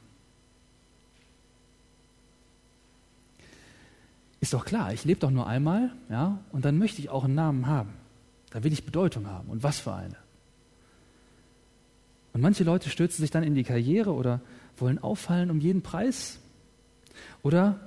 Ist 4.40 4.54
doch 4.54 4.64
klar, 4.64 4.92
ich 4.92 5.04
lebe 5.04 5.18
doch 5.18 5.32
nur 5.32 5.48
einmal, 5.48 5.90
ja, 6.08 6.38
und 6.52 6.64
dann 6.64 6.78
möchte 6.78 7.00
ich 7.02 7.10
auch 7.10 7.24
einen 7.24 7.34
Namen 7.34 7.66
haben. 7.66 7.94
Da 8.50 8.62
will 8.62 8.72
ich 8.72 8.84
Bedeutung 8.84 9.26
haben. 9.26 9.48
Und 9.48 9.64
was 9.64 9.80
für 9.80 9.92
eine. 9.92 10.16
Und 12.32 12.42
manche 12.42 12.62
Leute 12.62 12.88
stürzen 12.88 13.24
sich 13.24 13.32
dann 13.32 13.42
in 13.42 13.56
die 13.56 13.64
Karriere 13.64 14.12
oder 14.12 14.40
wollen 14.76 15.00
auffallen 15.00 15.50
um 15.50 15.58
jeden 15.58 15.82
Preis 15.82 16.38
oder 17.42 17.80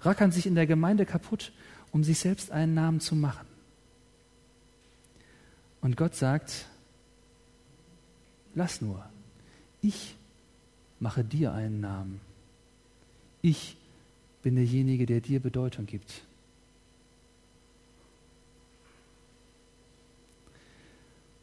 rackern 0.00 0.32
sich 0.32 0.46
in 0.46 0.54
der 0.54 0.66
Gemeinde 0.66 1.04
kaputt, 1.04 1.52
um 1.92 2.02
sich 2.02 2.18
selbst 2.18 2.50
einen 2.50 2.72
Namen 2.72 3.00
zu 3.00 3.14
machen. 3.14 3.49
Und 5.80 5.96
Gott 5.96 6.14
sagt, 6.14 6.66
lass 8.54 8.80
nur, 8.80 9.04
ich 9.80 10.16
mache 10.98 11.24
dir 11.24 11.52
einen 11.52 11.80
Namen. 11.80 12.20
Ich 13.42 13.76
bin 14.42 14.56
derjenige, 14.56 15.06
der 15.06 15.20
dir 15.20 15.40
Bedeutung 15.40 15.86
gibt. 15.86 16.22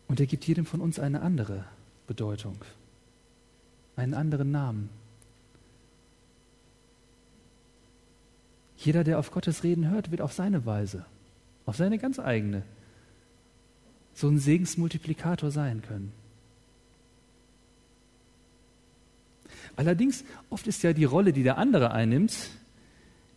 Und 0.07 0.19
er 0.19 0.25
gibt 0.25 0.45
jedem 0.45 0.65
von 0.65 0.81
uns 0.81 0.99
eine 0.99 1.21
andere 1.21 1.65
Bedeutung, 2.05 2.57
einen 3.95 4.13
anderen 4.13 4.51
Namen. 4.51 4.89
Jeder, 8.77 9.03
der 9.03 9.19
auf 9.19 9.31
Gottes 9.31 9.63
Reden 9.63 9.89
hört, 9.89 10.11
wird 10.11 10.21
auf 10.21 10.31
seine 10.31 10.65
Weise, 10.65 11.05
auf 11.65 11.75
seine 11.75 11.97
ganz 11.97 12.19
eigene 12.19 12.63
so 14.17 14.27
ein 14.27 14.39
Segensmultiplikator 14.39 15.51
sein 15.51 15.83
können. 15.83 16.11
Allerdings, 19.75 20.23
oft 20.49 20.65
ist 20.65 20.81
ja 20.81 20.91
die 20.91 21.03
Rolle, 21.03 21.33
die 21.33 21.43
der 21.43 21.59
andere 21.59 21.91
einnimmt, 21.91 22.35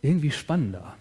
irgendwie 0.01 0.31
spannender. 0.31 0.97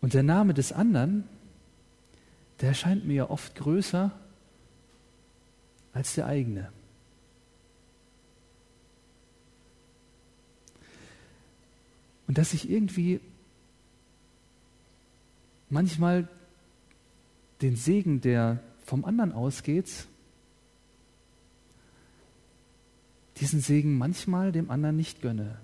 Und 0.00 0.14
der 0.14 0.24
Name 0.24 0.52
des 0.52 0.72
anderen, 0.72 1.28
der 2.60 2.70
erscheint 2.70 3.06
mir 3.06 3.14
ja 3.14 3.30
oft 3.30 3.54
größer 3.54 4.10
als 5.92 6.14
der 6.16 6.26
eigene. 6.26 6.72
Und 12.26 12.36
dass 12.36 12.52
ich 12.52 12.68
irgendwie 12.68 13.20
manchmal 15.72 16.28
den 17.62 17.76
Segen, 17.76 18.20
der 18.20 18.62
vom 18.84 19.04
anderen 19.04 19.32
ausgeht, 19.32 20.06
diesen 23.38 23.60
Segen 23.60 23.96
manchmal 23.96 24.52
dem 24.52 24.70
anderen 24.70 24.96
nicht 24.96 25.22
gönne. 25.22 25.58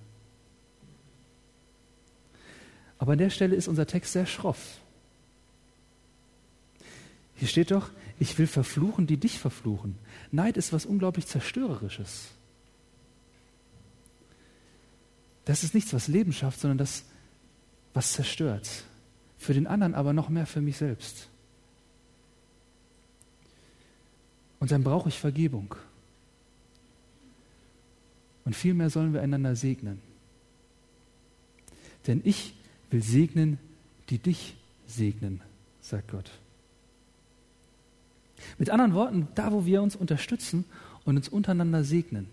Aber 2.97 3.13
an 3.13 3.19
der 3.19 3.31
Stelle 3.31 3.55
ist 3.55 3.69
unser 3.69 3.87
Text 3.87 4.13
sehr 4.15 4.27
schroff. 4.27 4.81
Hier 7.37 7.47
steht 7.47 7.71
doch, 7.71 7.91
ich 8.19 8.37
will 8.39 8.49
verfluchen, 8.49 9.07
die 9.07 9.19
dich 9.19 9.39
verfluchen. 9.39 9.97
Neid 10.33 10.57
ist 10.57 10.73
was 10.73 10.87
unglaublich 10.87 11.27
Zerstörerisches. 11.27 12.31
Das 15.45 15.63
ist 15.63 15.75
nichts, 15.75 15.93
was 15.93 16.09
Leben 16.09 16.33
schafft, 16.33 16.61
sondern 16.61 16.79
das, 16.79 17.05
was 17.95 18.13
zerstört. 18.13 18.85
Für 19.39 19.55
den 19.55 19.67
anderen 19.67 19.95
aber 19.95 20.13
noch 20.13 20.29
mehr 20.29 20.47
für 20.47 20.61
mich 20.61 20.77
selbst. 20.77 21.29
Und 24.61 24.73
dann 24.73 24.83
brauche 24.83 25.09
ich 25.09 25.19
Vergebung. 25.19 25.75
Und 28.45 28.57
vielmehr 28.57 28.91
sollen 28.91 29.13
wir 29.13 29.23
einander 29.23 29.55
segnen. 29.55 30.01
Denn 32.07 32.21
ich 32.25 32.55
will 32.91 33.03
segnen, 33.03 33.59
die 34.09 34.19
dich 34.19 34.57
segnen, 34.87 35.41
sagt 35.81 36.11
Gott. 36.11 36.31
Mit 38.59 38.71
anderen 38.71 38.95
Worten, 38.95 39.29
da 39.35 39.53
wo 39.53 39.67
wir 39.67 39.83
uns 39.83 39.95
unterstützen 39.95 40.65
und 41.05 41.17
uns 41.17 41.29
untereinander 41.29 41.85
segnen. 41.85 42.29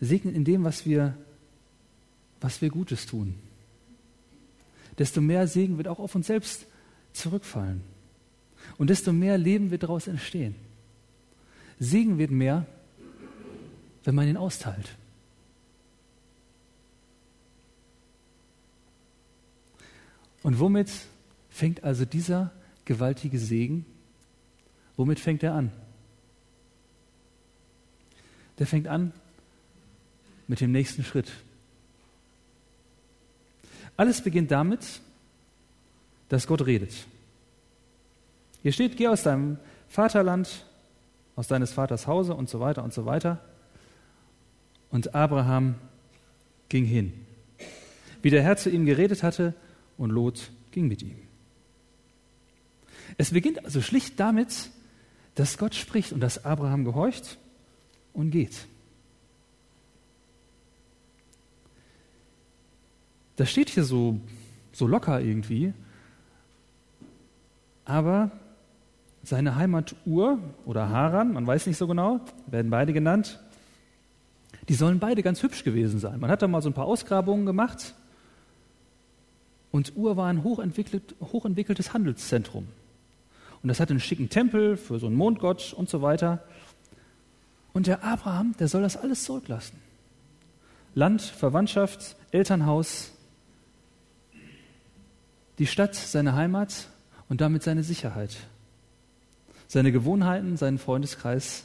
Segnen 0.00 0.34
in 0.34 0.44
dem, 0.44 0.64
was 0.64 0.86
wir, 0.86 1.16
was 2.40 2.60
wir 2.60 2.70
Gutes 2.70 3.06
tun. 3.06 3.34
Desto 4.98 5.20
mehr 5.20 5.46
Segen 5.46 5.78
wird 5.78 5.88
auch 5.88 5.98
auf 5.98 6.14
uns 6.14 6.26
selbst 6.26 6.66
zurückfallen. 7.12 7.82
Und 8.78 8.90
desto 8.90 9.12
mehr 9.12 9.38
Leben 9.38 9.70
wird 9.70 9.82
daraus 9.82 10.06
entstehen. 10.06 10.54
Segen 11.78 12.18
wird 12.18 12.30
mehr, 12.30 12.66
wenn 14.04 14.14
man 14.14 14.28
ihn 14.28 14.36
austeilt. 14.36 14.96
Und 20.42 20.58
womit 20.58 20.90
fängt 21.50 21.84
also 21.84 22.04
dieser 22.04 22.52
gewaltige 22.84 23.38
Segen? 23.38 23.86
Womit 24.96 25.20
fängt 25.20 25.42
er 25.42 25.54
an? 25.54 25.72
Der 28.58 28.66
fängt 28.66 28.88
an 28.88 29.12
mit 30.48 30.60
dem 30.60 30.72
nächsten 30.72 31.04
Schritt. 31.04 31.32
Alles 33.96 34.22
beginnt 34.22 34.50
damit, 34.50 35.00
dass 36.28 36.46
Gott 36.46 36.64
redet. 36.66 36.92
Hier 38.62 38.72
steht, 38.72 38.96
geh 38.96 39.08
aus 39.08 39.22
deinem 39.22 39.58
Vaterland, 39.88 40.64
aus 41.36 41.48
deines 41.48 41.72
Vaters 41.72 42.06
Hause 42.06 42.34
und 42.34 42.48
so 42.48 42.60
weiter 42.60 42.84
und 42.84 42.92
so 42.94 43.04
weiter. 43.04 43.40
Und 44.90 45.14
Abraham 45.14 45.74
ging 46.68 46.84
hin. 46.84 47.12
Wie 48.22 48.30
der 48.30 48.42
Herr 48.42 48.56
zu 48.56 48.70
ihm 48.70 48.86
geredet 48.86 49.22
hatte, 49.22 49.54
und 49.98 50.10
Lot 50.10 50.50
ging 50.70 50.88
mit 50.88 51.02
ihm. 51.02 51.16
Es 53.18 53.32
beginnt 53.32 53.64
also 53.64 53.80
schlicht 53.80 54.18
damit, 54.18 54.70
dass 55.34 55.58
Gott 55.58 55.74
spricht 55.74 56.12
und 56.12 56.20
dass 56.20 56.44
Abraham 56.44 56.84
gehorcht 56.84 57.38
und 58.12 58.30
geht. 58.30 58.66
Das 63.42 63.50
steht 63.50 63.70
hier 63.70 63.82
so, 63.82 64.20
so 64.70 64.86
locker 64.86 65.20
irgendwie, 65.20 65.72
aber 67.84 68.30
seine 69.24 69.56
Heimat 69.56 69.96
Ur 70.06 70.38
oder 70.64 70.90
Haran, 70.90 71.32
man 71.32 71.44
weiß 71.44 71.66
nicht 71.66 71.76
so 71.76 71.88
genau, 71.88 72.20
werden 72.46 72.70
beide 72.70 72.92
genannt, 72.92 73.40
die 74.68 74.74
sollen 74.74 75.00
beide 75.00 75.24
ganz 75.24 75.42
hübsch 75.42 75.64
gewesen 75.64 75.98
sein. 75.98 76.20
Man 76.20 76.30
hat 76.30 76.40
da 76.40 76.46
mal 76.46 76.62
so 76.62 76.70
ein 76.70 76.72
paar 76.72 76.84
Ausgrabungen 76.84 77.44
gemacht 77.44 77.94
und 79.72 79.96
Ur 79.96 80.16
war 80.16 80.28
ein 80.28 80.44
hochentwickelt, 80.44 81.16
hochentwickeltes 81.20 81.92
Handelszentrum. 81.92 82.68
Und 83.60 83.68
das 83.68 83.80
hatte 83.80 83.90
einen 83.90 83.98
schicken 83.98 84.28
Tempel 84.28 84.76
für 84.76 85.00
so 85.00 85.08
einen 85.08 85.16
Mondgott 85.16 85.72
und 85.72 85.88
so 85.88 86.00
weiter. 86.00 86.44
Und 87.72 87.88
der 87.88 88.04
Abraham, 88.04 88.54
der 88.60 88.68
soll 88.68 88.82
das 88.82 88.96
alles 88.96 89.24
zurücklassen. 89.24 89.78
Land, 90.94 91.22
Verwandtschaft, 91.22 92.14
Elternhaus, 92.30 93.11
die 95.58 95.66
Stadt, 95.66 95.94
seine 95.94 96.34
Heimat 96.34 96.88
und 97.28 97.40
damit 97.40 97.62
seine 97.62 97.82
Sicherheit. 97.82 98.36
Seine 99.68 99.92
Gewohnheiten, 99.92 100.56
seinen 100.56 100.78
Freundeskreis, 100.78 101.64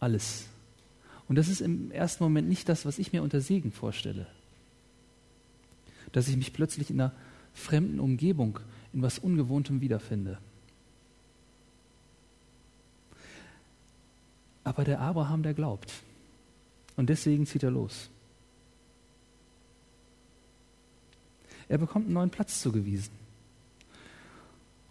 alles. 0.00 0.46
Und 1.28 1.36
das 1.36 1.48
ist 1.48 1.60
im 1.60 1.90
ersten 1.90 2.24
Moment 2.24 2.48
nicht 2.48 2.68
das, 2.68 2.84
was 2.84 2.98
ich 2.98 3.12
mir 3.12 3.22
unter 3.22 3.40
Segen 3.40 3.72
vorstelle 3.72 4.26
dass 6.12 6.28
ich 6.28 6.36
mich 6.36 6.52
plötzlich 6.52 6.90
in 6.90 7.00
einer 7.00 7.12
fremden 7.54 7.98
Umgebung, 7.98 8.60
in 8.92 9.02
was 9.02 9.18
Ungewohntem 9.18 9.80
wiederfinde. 9.80 10.38
Aber 14.64 14.84
der 14.84 15.00
Abraham, 15.00 15.42
der 15.42 15.54
glaubt. 15.54 15.92
Und 16.96 17.08
deswegen 17.08 17.46
zieht 17.46 17.62
er 17.62 17.70
los. 17.70 18.10
Er 21.72 21.78
bekommt 21.78 22.04
einen 22.04 22.12
neuen 22.12 22.28
Platz 22.28 22.60
zugewiesen. 22.60 23.14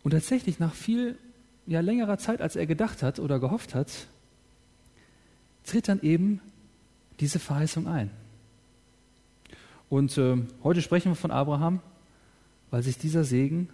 Und 0.02 0.12
tatsächlich 0.12 0.58
nach 0.58 0.74
viel 0.74 1.15
ja, 1.67 1.80
längerer 1.80 2.17
Zeit, 2.17 2.41
als 2.41 2.56
er 2.56 2.65
gedacht 2.65 3.04
hat 3.04 3.20
oder 3.20 3.39
gehofft 3.39 3.76
hat, 3.76 4.08
tritt 5.63 5.88
dann 5.88 6.02
eben 6.02 6.41
diese 7.20 7.38
Verheißung 7.38 7.88
ein. 7.88 8.10
Und 9.91 10.17
äh, 10.17 10.38
heute 10.63 10.82
sprechen 10.82 11.12
wir 11.12 11.15
von 11.15 11.30
Abraham, 11.30 11.82
weil 12.72 12.82
sich 12.82 12.98
dieser 12.98 13.26
Segen 13.26 13.70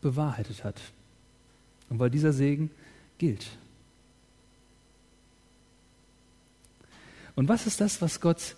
bewahrheitet 0.00 0.64
hat. 0.64 0.80
Und 1.90 2.00
weil 2.00 2.10
dieser 2.10 2.32
Segen 2.32 2.72
gilt. 3.18 3.46
Und 7.36 7.48
was 7.48 7.68
ist 7.68 7.80
das, 7.80 8.02
was 8.02 8.20
Gott 8.20 8.56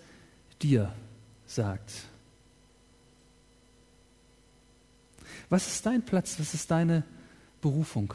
dir 0.63 0.91
sagt? 1.47 2.10
Was 5.51 5.67
ist 5.67 5.85
dein 5.85 6.03
Platz? 6.03 6.39
Was 6.39 6.55
ist 6.55 6.71
deine 6.71 7.05
Berufung? 7.61 8.15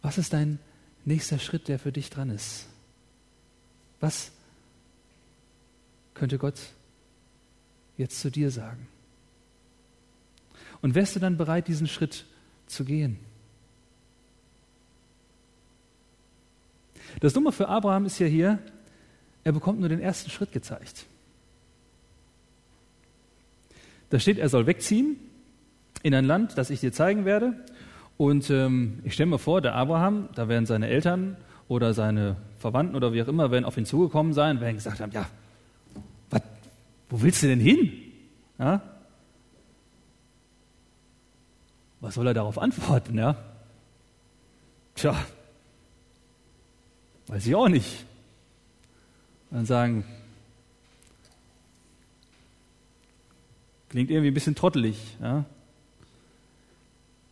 Was 0.00 0.18
ist 0.18 0.32
dein 0.32 0.58
nächster 1.04 1.38
Schritt, 1.38 1.68
der 1.68 1.78
für 1.78 1.92
dich 1.92 2.10
dran 2.10 2.30
ist? 2.30 2.66
Was 4.00 4.32
könnte 6.14 6.38
Gott 6.38 6.58
jetzt 7.96 8.20
zu 8.20 8.30
dir 8.30 8.50
sagen? 8.50 8.88
Und 10.80 10.94
wärst 10.94 11.14
du 11.14 11.20
dann 11.20 11.36
bereit, 11.36 11.68
diesen 11.68 11.86
Schritt 11.86 12.24
zu 12.66 12.84
gehen? 12.84 13.18
Das 17.20 17.34
Dumme 17.34 17.52
für 17.52 17.68
Abraham 17.68 18.06
ist 18.06 18.18
ja 18.18 18.26
hier, 18.26 18.58
er 19.44 19.52
bekommt 19.52 19.78
nur 19.78 19.88
den 19.88 20.00
ersten 20.00 20.30
Schritt 20.30 20.52
gezeigt. 20.52 21.06
Da 24.12 24.18
steht, 24.18 24.36
er 24.36 24.50
soll 24.50 24.66
wegziehen 24.66 25.16
in 26.02 26.14
ein 26.14 26.26
Land, 26.26 26.58
das 26.58 26.68
ich 26.68 26.80
dir 26.80 26.92
zeigen 26.92 27.24
werde. 27.24 27.54
Und 28.18 28.50
ähm, 28.50 28.98
ich 29.04 29.14
stelle 29.14 29.30
mir 29.30 29.38
vor, 29.38 29.62
der 29.62 29.74
Abraham, 29.74 30.28
da 30.34 30.48
werden 30.48 30.66
seine 30.66 30.88
Eltern 30.88 31.38
oder 31.66 31.94
seine 31.94 32.36
Verwandten 32.58 32.94
oder 32.94 33.14
wie 33.14 33.22
auch 33.22 33.28
immer, 33.28 33.50
werden 33.50 33.64
auf 33.64 33.78
ihn 33.78 33.86
zugekommen 33.86 34.34
sein, 34.34 34.60
werden 34.60 34.76
gesagt 34.76 35.00
haben, 35.00 35.12
ja, 35.12 35.24
wo 37.08 37.22
willst 37.22 37.42
du 37.42 37.46
denn 37.46 37.58
hin? 37.58 37.90
Ja? 38.58 38.82
Was 42.00 42.12
soll 42.12 42.26
er 42.26 42.34
darauf 42.34 42.58
antworten? 42.58 43.16
Ja? 43.16 43.34
Tja, 44.94 45.16
weiß 47.28 47.46
ich 47.46 47.54
auch 47.54 47.68
nicht. 47.70 48.04
Und 49.50 49.56
dann 49.56 49.64
sagen, 49.64 50.04
klingt 53.92 54.10
irgendwie 54.10 54.30
ein 54.30 54.34
bisschen 54.34 54.54
trottelig. 54.54 54.96
Ja? 55.20 55.44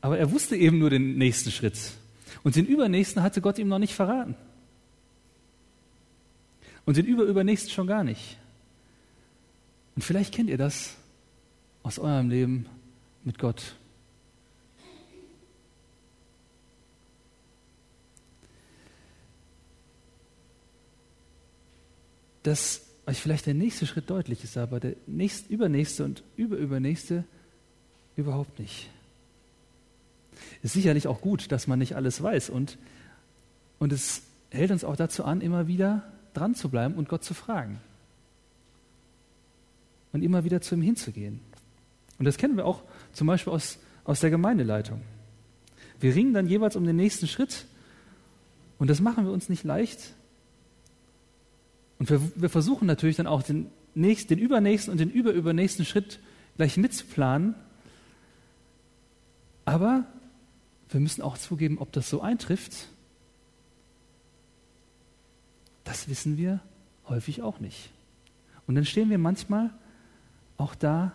Aber 0.03 0.19
er 0.19 0.31
wusste 0.31 0.57
eben 0.57 0.79
nur 0.79 0.91
den 0.91 1.17
nächsten 1.17 1.51
Schritt. 1.51 1.79
Und 2.43 2.55
den 2.55 2.67
übernächsten 2.67 3.23
hatte 3.23 3.41
Gott 3.41 3.59
ihm 3.59 3.69
noch 3.69 3.79
nicht 3.79 3.95
verraten. 3.95 4.35
Und 6.85 6.99
den 6.99 7.07
überübernächsten 7.07 7.73
schon 7.73 7.87
gar 7.87 8.05
nicht. 8.05 8.37
Und 9.97 10.03
vielleicht 10.03 10.35
kennt 10.35 10.51
ihr 10.51 10.59
das 10.59 10.97
aus 11.83 11.99
eurem 11.99 12.29
Leben 12.29 12.67
mit 13.25 13.39
Gott. 13.39 13.75
Dass 22.43 22.90
euch 23.11 23.21
vielleicht 23.21 23.47
der 23.47 23.55
nächste 23.55 23.87
Schritt 23.87 24.09
deutlich 24.09 24.45
ist, 24.45 24.57
aber 24.57 24.81
der 24.81 24.95
nächste, 25.07 25.53
übernächste 25.53 26.05
und 26.05 26.23
überübernächste 26.37 27.25
überhaupt 28.17 28.59
nicht. 28.59 28.91
Ist 30.63 30.75
sicherlich 30.75 31.07
auch 31.07 31.21
gut, 31.21 31.53
dass 31.53 31.67
man 31.67 31.79
nicht 31.79 31.97
alles 31.97 32.23
weiß 32.23 32.51
und, 32.51 32.79
und 33.79 33.93
es 33.93 34.23
hält 34.51 34.71
uns 34.71 34.85
auch 34.85 34.97
dazu 34.97 35.25
an, 35.25 35.41
immer 35.41 35.67
wieder 35.67 36.11
dran 36.35 36.55
zu 36.55 36.69
bleiben 36.69 36.95
und 36.95 37.09
Gott 37.09 37.25
zu 37.25 37.35
fragen. 37.35 37.81
Und 40.13 40.23
immer 40.23 40.45
wieder 40.45 40.61
zu 40.61 40.75
ihm 40.75 40.83
hinzugehen. 40.83 41.41
Und 42.19 42.25
das 42.25 42.37
kennen 42.37 42.57
wir 42.57 42.67
auch 42.67 42.83
zum 43.13 43.27
Beispiel 43.27 43.53
aus, 43.53 43.79
aus 44.05 44.21
der 44.21 44.31
Gemeindeleitung. 44.31 45.03
Wir 46.01 46.15
ringen 46.15 46.33
dann 46.33 46.47
jeweils 46.47 46.77
um 46.77 46.85
den 46.85 46.97
nächsten 46.97 47.27
Schritt 47.27 47.67
und 48.79 48.89
das 48.89 49.01
machen 49.01 49.25
wir 49.25 49.33
uns 49.33 49.49
nicht 49.49 49.65
leicht. 49.65 50.15
Und 52.01 52.09
wir, 52.09 52.21
wir 52.35 52.49
versuchen 52.49 52.87
natürlich 52.87 53.17
dann 53.17 53.27
auch 53.27 53.43
den, 53.43 53.71
nächsten, 53.95 54.29
den 54.29 54.39
übernächsten 54.39 54.91
und 54.91 54.99
den 54.99 55.11
überübernächsten 55.11 55.85
Schritt 55.85 56.19
gleich 56.57 56.79
mitzuplanen. 56.79 57.55
Aber 59.67 60.07
wir 60.89 60.99
müssen 60.99 61.21
auch 61.21 61.37
zugeben, 61.37 61.79
ob 61.79 61.93
das 61.93 62.09
so 62.09 62.23
eintrifft. 62.23 62.89
Das 65.85 66.09
wissen 66.09 66.39
wir 66.39 66.61
häufig 67.07 67.43
auch 67.43 67.61
nicht. 67.61 67.91
Und 68.67 68.77
dann 68.77 68.87
stehen 68.87 69.11
wir 69.11 69.19
manchmal 69.19 69.71
auch 70.57 70.75
da, 70.75 71.13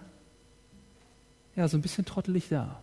ja, 1.55 1.67
so 1.67 1.77
ein 1.77 1.81
bisschen 1.81 2.05
trottelig 2.05 2.49
da. 2.49 2.79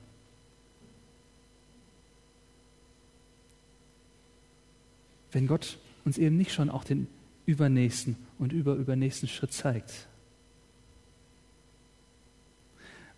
Wenn 5.31 5.47
Gott 5.47 5.79
uns 6.05 6.19
eben 6.19 6.37
nicht 6.37 6.53
schon 6.53 6.69
auch 6.69 6.83
den 6.85 7.07
übernächsten 7.47 8.17
und 8.39 8.53
überübernächsten 8.53 9.29
Schritt 9.29 9.53
zeigt. 9.53 10.09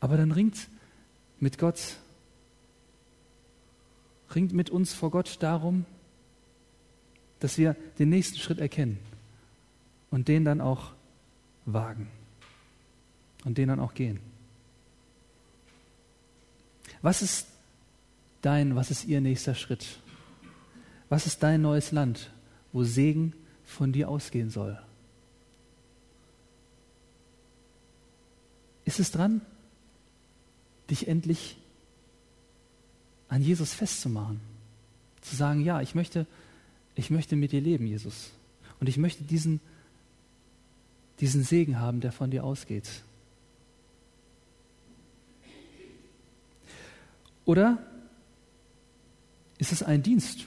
Aber 0.00 0.16
dann 0.16 0.32
ringt 0.32 0.68
mit 1.40 1.58
Gott 1.58 1.98
ringt 4.34 4.52
mit 4.52 4.70
uns 4.70 4.94
vor 4.94 5.10
Gott 5.10 5.36
darum, 5.40 5.84
dass 7.40 7.58
wir 7.58 7.76
den 7.98 8.08
nächsten 8.08 8.38
Schritt 8.38 8.58
erkennen 8.58 8.98
und 10.10 10.28
den 10.28 10.44
dann 10.44 10.60
auch 10.60 10.92
wagen 11.66 12.08
und 13.44 13.58
den 13.58 13.68
dann 13.68 13.80
auch 13.80 13.94
gehen. 13.94 14.20
Was 17.02 17.22
ist 17.22 17.48
dein, 18.40 18.76
was 18.76 18.90
ist 18.90 19.04
ihr 19.04 19.20
nächster 19.20 19.54
Schritt? 19.54 19.98
Was 21.08 21.26
ist 21.26 21.42
dein 21.42 21.60
neues 21.60 21.92
Land, 21.92 22.30
wo 22.72 22.82
Segen 22.82 23.34
von 23.64 23.92
dir 23.92 24.08
ausgehen 24.08 24.50
soll? 24.50 24.78
Ist 28.84 29.00
es 29.00 29.10
dran, 29.10 29.40
dich 30.90 31.08
endlich 31.08 31.56
an 33.28 33.42
Jesus 33.42 33.74
festzumachen. 33.74 34.40
Zu 35.20 35.36
sagen, 35.36 35.64
ja, 35.64 35.80
ich 35.80 35.94
möchte, 35.94 36.26
ich 36.94 37.10
möchte 37.10 37.36
mit 37.36 37.52
dir 37.52 37.60
leben, 37.60 37.86
Jesus. 37.86 38.30
Und 38.80 38.88
ich 38.88 38.96
möchte 38.96 39.24
diesen, 39.24 39.60
diesen 41.20 41.42
Segen 41.42 41.80
haben, 41.80 42.00
der 42.00 42.12
von 42.12 42.30
dir 42.30 42.44
ausgeht. 42.44 43.02
Oder 47.44 47.84
ist 49.58 49.72
es 49.72 49.82
ein 49.82 50.02
Dienst, 50.02 50.46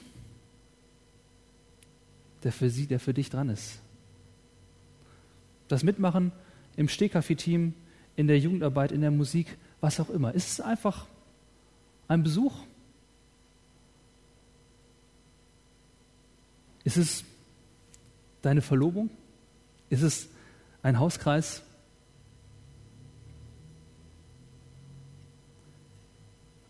der 2.42 2.52
für 2.52 2.70
sie, 2.70 2.86
der 2.86 3.00
für 3.00 3.14
dich 3.14 3.30
dran 3.30 3.48
ist? 3.48 3.80
Das 5.68 5.82
Mitmachen 5.82 6.32
im 6.76 6.88
Stehkaffee-Team, 6.88 7.74
in 8.16 8.26
der 8.26 8.38
Jugendarbeit, 8.38 8.92
in 8.92 9.00
der 9.00 9.10
Musik, 9.10 9.58
was 9.80 10.00
auch 10.00 10.10
immer. 10.10 10.34
Ist 10.34 10.50
es 10.50 10.60
einfach 10.60 11.06
ein 12.08 12.22
Besuch? 12.22 12.54
Ist 16.84 16.96
es 16.96 17.24
deine 18.42 18.62
Verlobung? 18.62 19.10
Ist 19.90 20.02
es 20.02 20.28
ein 20.82 20.98
Hauskreis? 20.98 21.62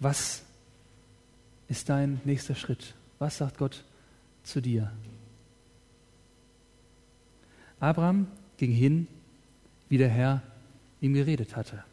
Was 0.00 0.42
ist 1.68 1.88
dein 1.88 2.20
nächster 2.24 2.54
Schritt? 2.54 2.94
Was 3.18 3.38
sagt 3.38 3.58
Gott 3.58 3.84
zu 4.42 4.60
dir? 4.60 4.92
Abraham 7.80 8.26
ging 8.56 8.72
hin, 8.72 9.06
wie 9.88 9.98
der 9.98 10.08
Herr 10.08 10.42
ihm 11.00 11.14
geredet 11.14 11.56
hatte. 11.56 11.84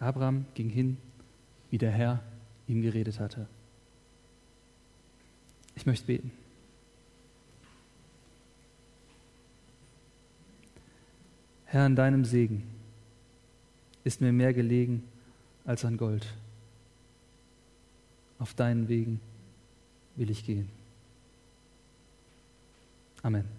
Abraham 0.00 0.44
ging 0.54 0.68
hin, 0.68 0.96
wie 1.70 1.78
der 1.78 1.92
Herr 1.92 2.22
ihm 2.66 2.82
geredet 2.82 3.20
hatte. 3.20 3.46
Ich 5.76 5.86
möchte 5.86 6.06
beten. 6.06 6.30
Herr, 11.66 11.84
an 11.84 11.96
deinem 11.96 12.24
Segen 12.24 12.62
ist 14.04 14.20
mir 14.20 14.32
mehr 14.32 14.52
gelegen 14.52 15.02
als 15.64 15.84
an 15.84 15.96
Gold. 15.96 16.26
Auf 18.38 18.54
deinen 18.54 18.88
Wegen 18.88 19.20
will 20.16 20.30
ich 20.30 20.44
gehen. 20.44 20.68
Amén. 23.24 23.53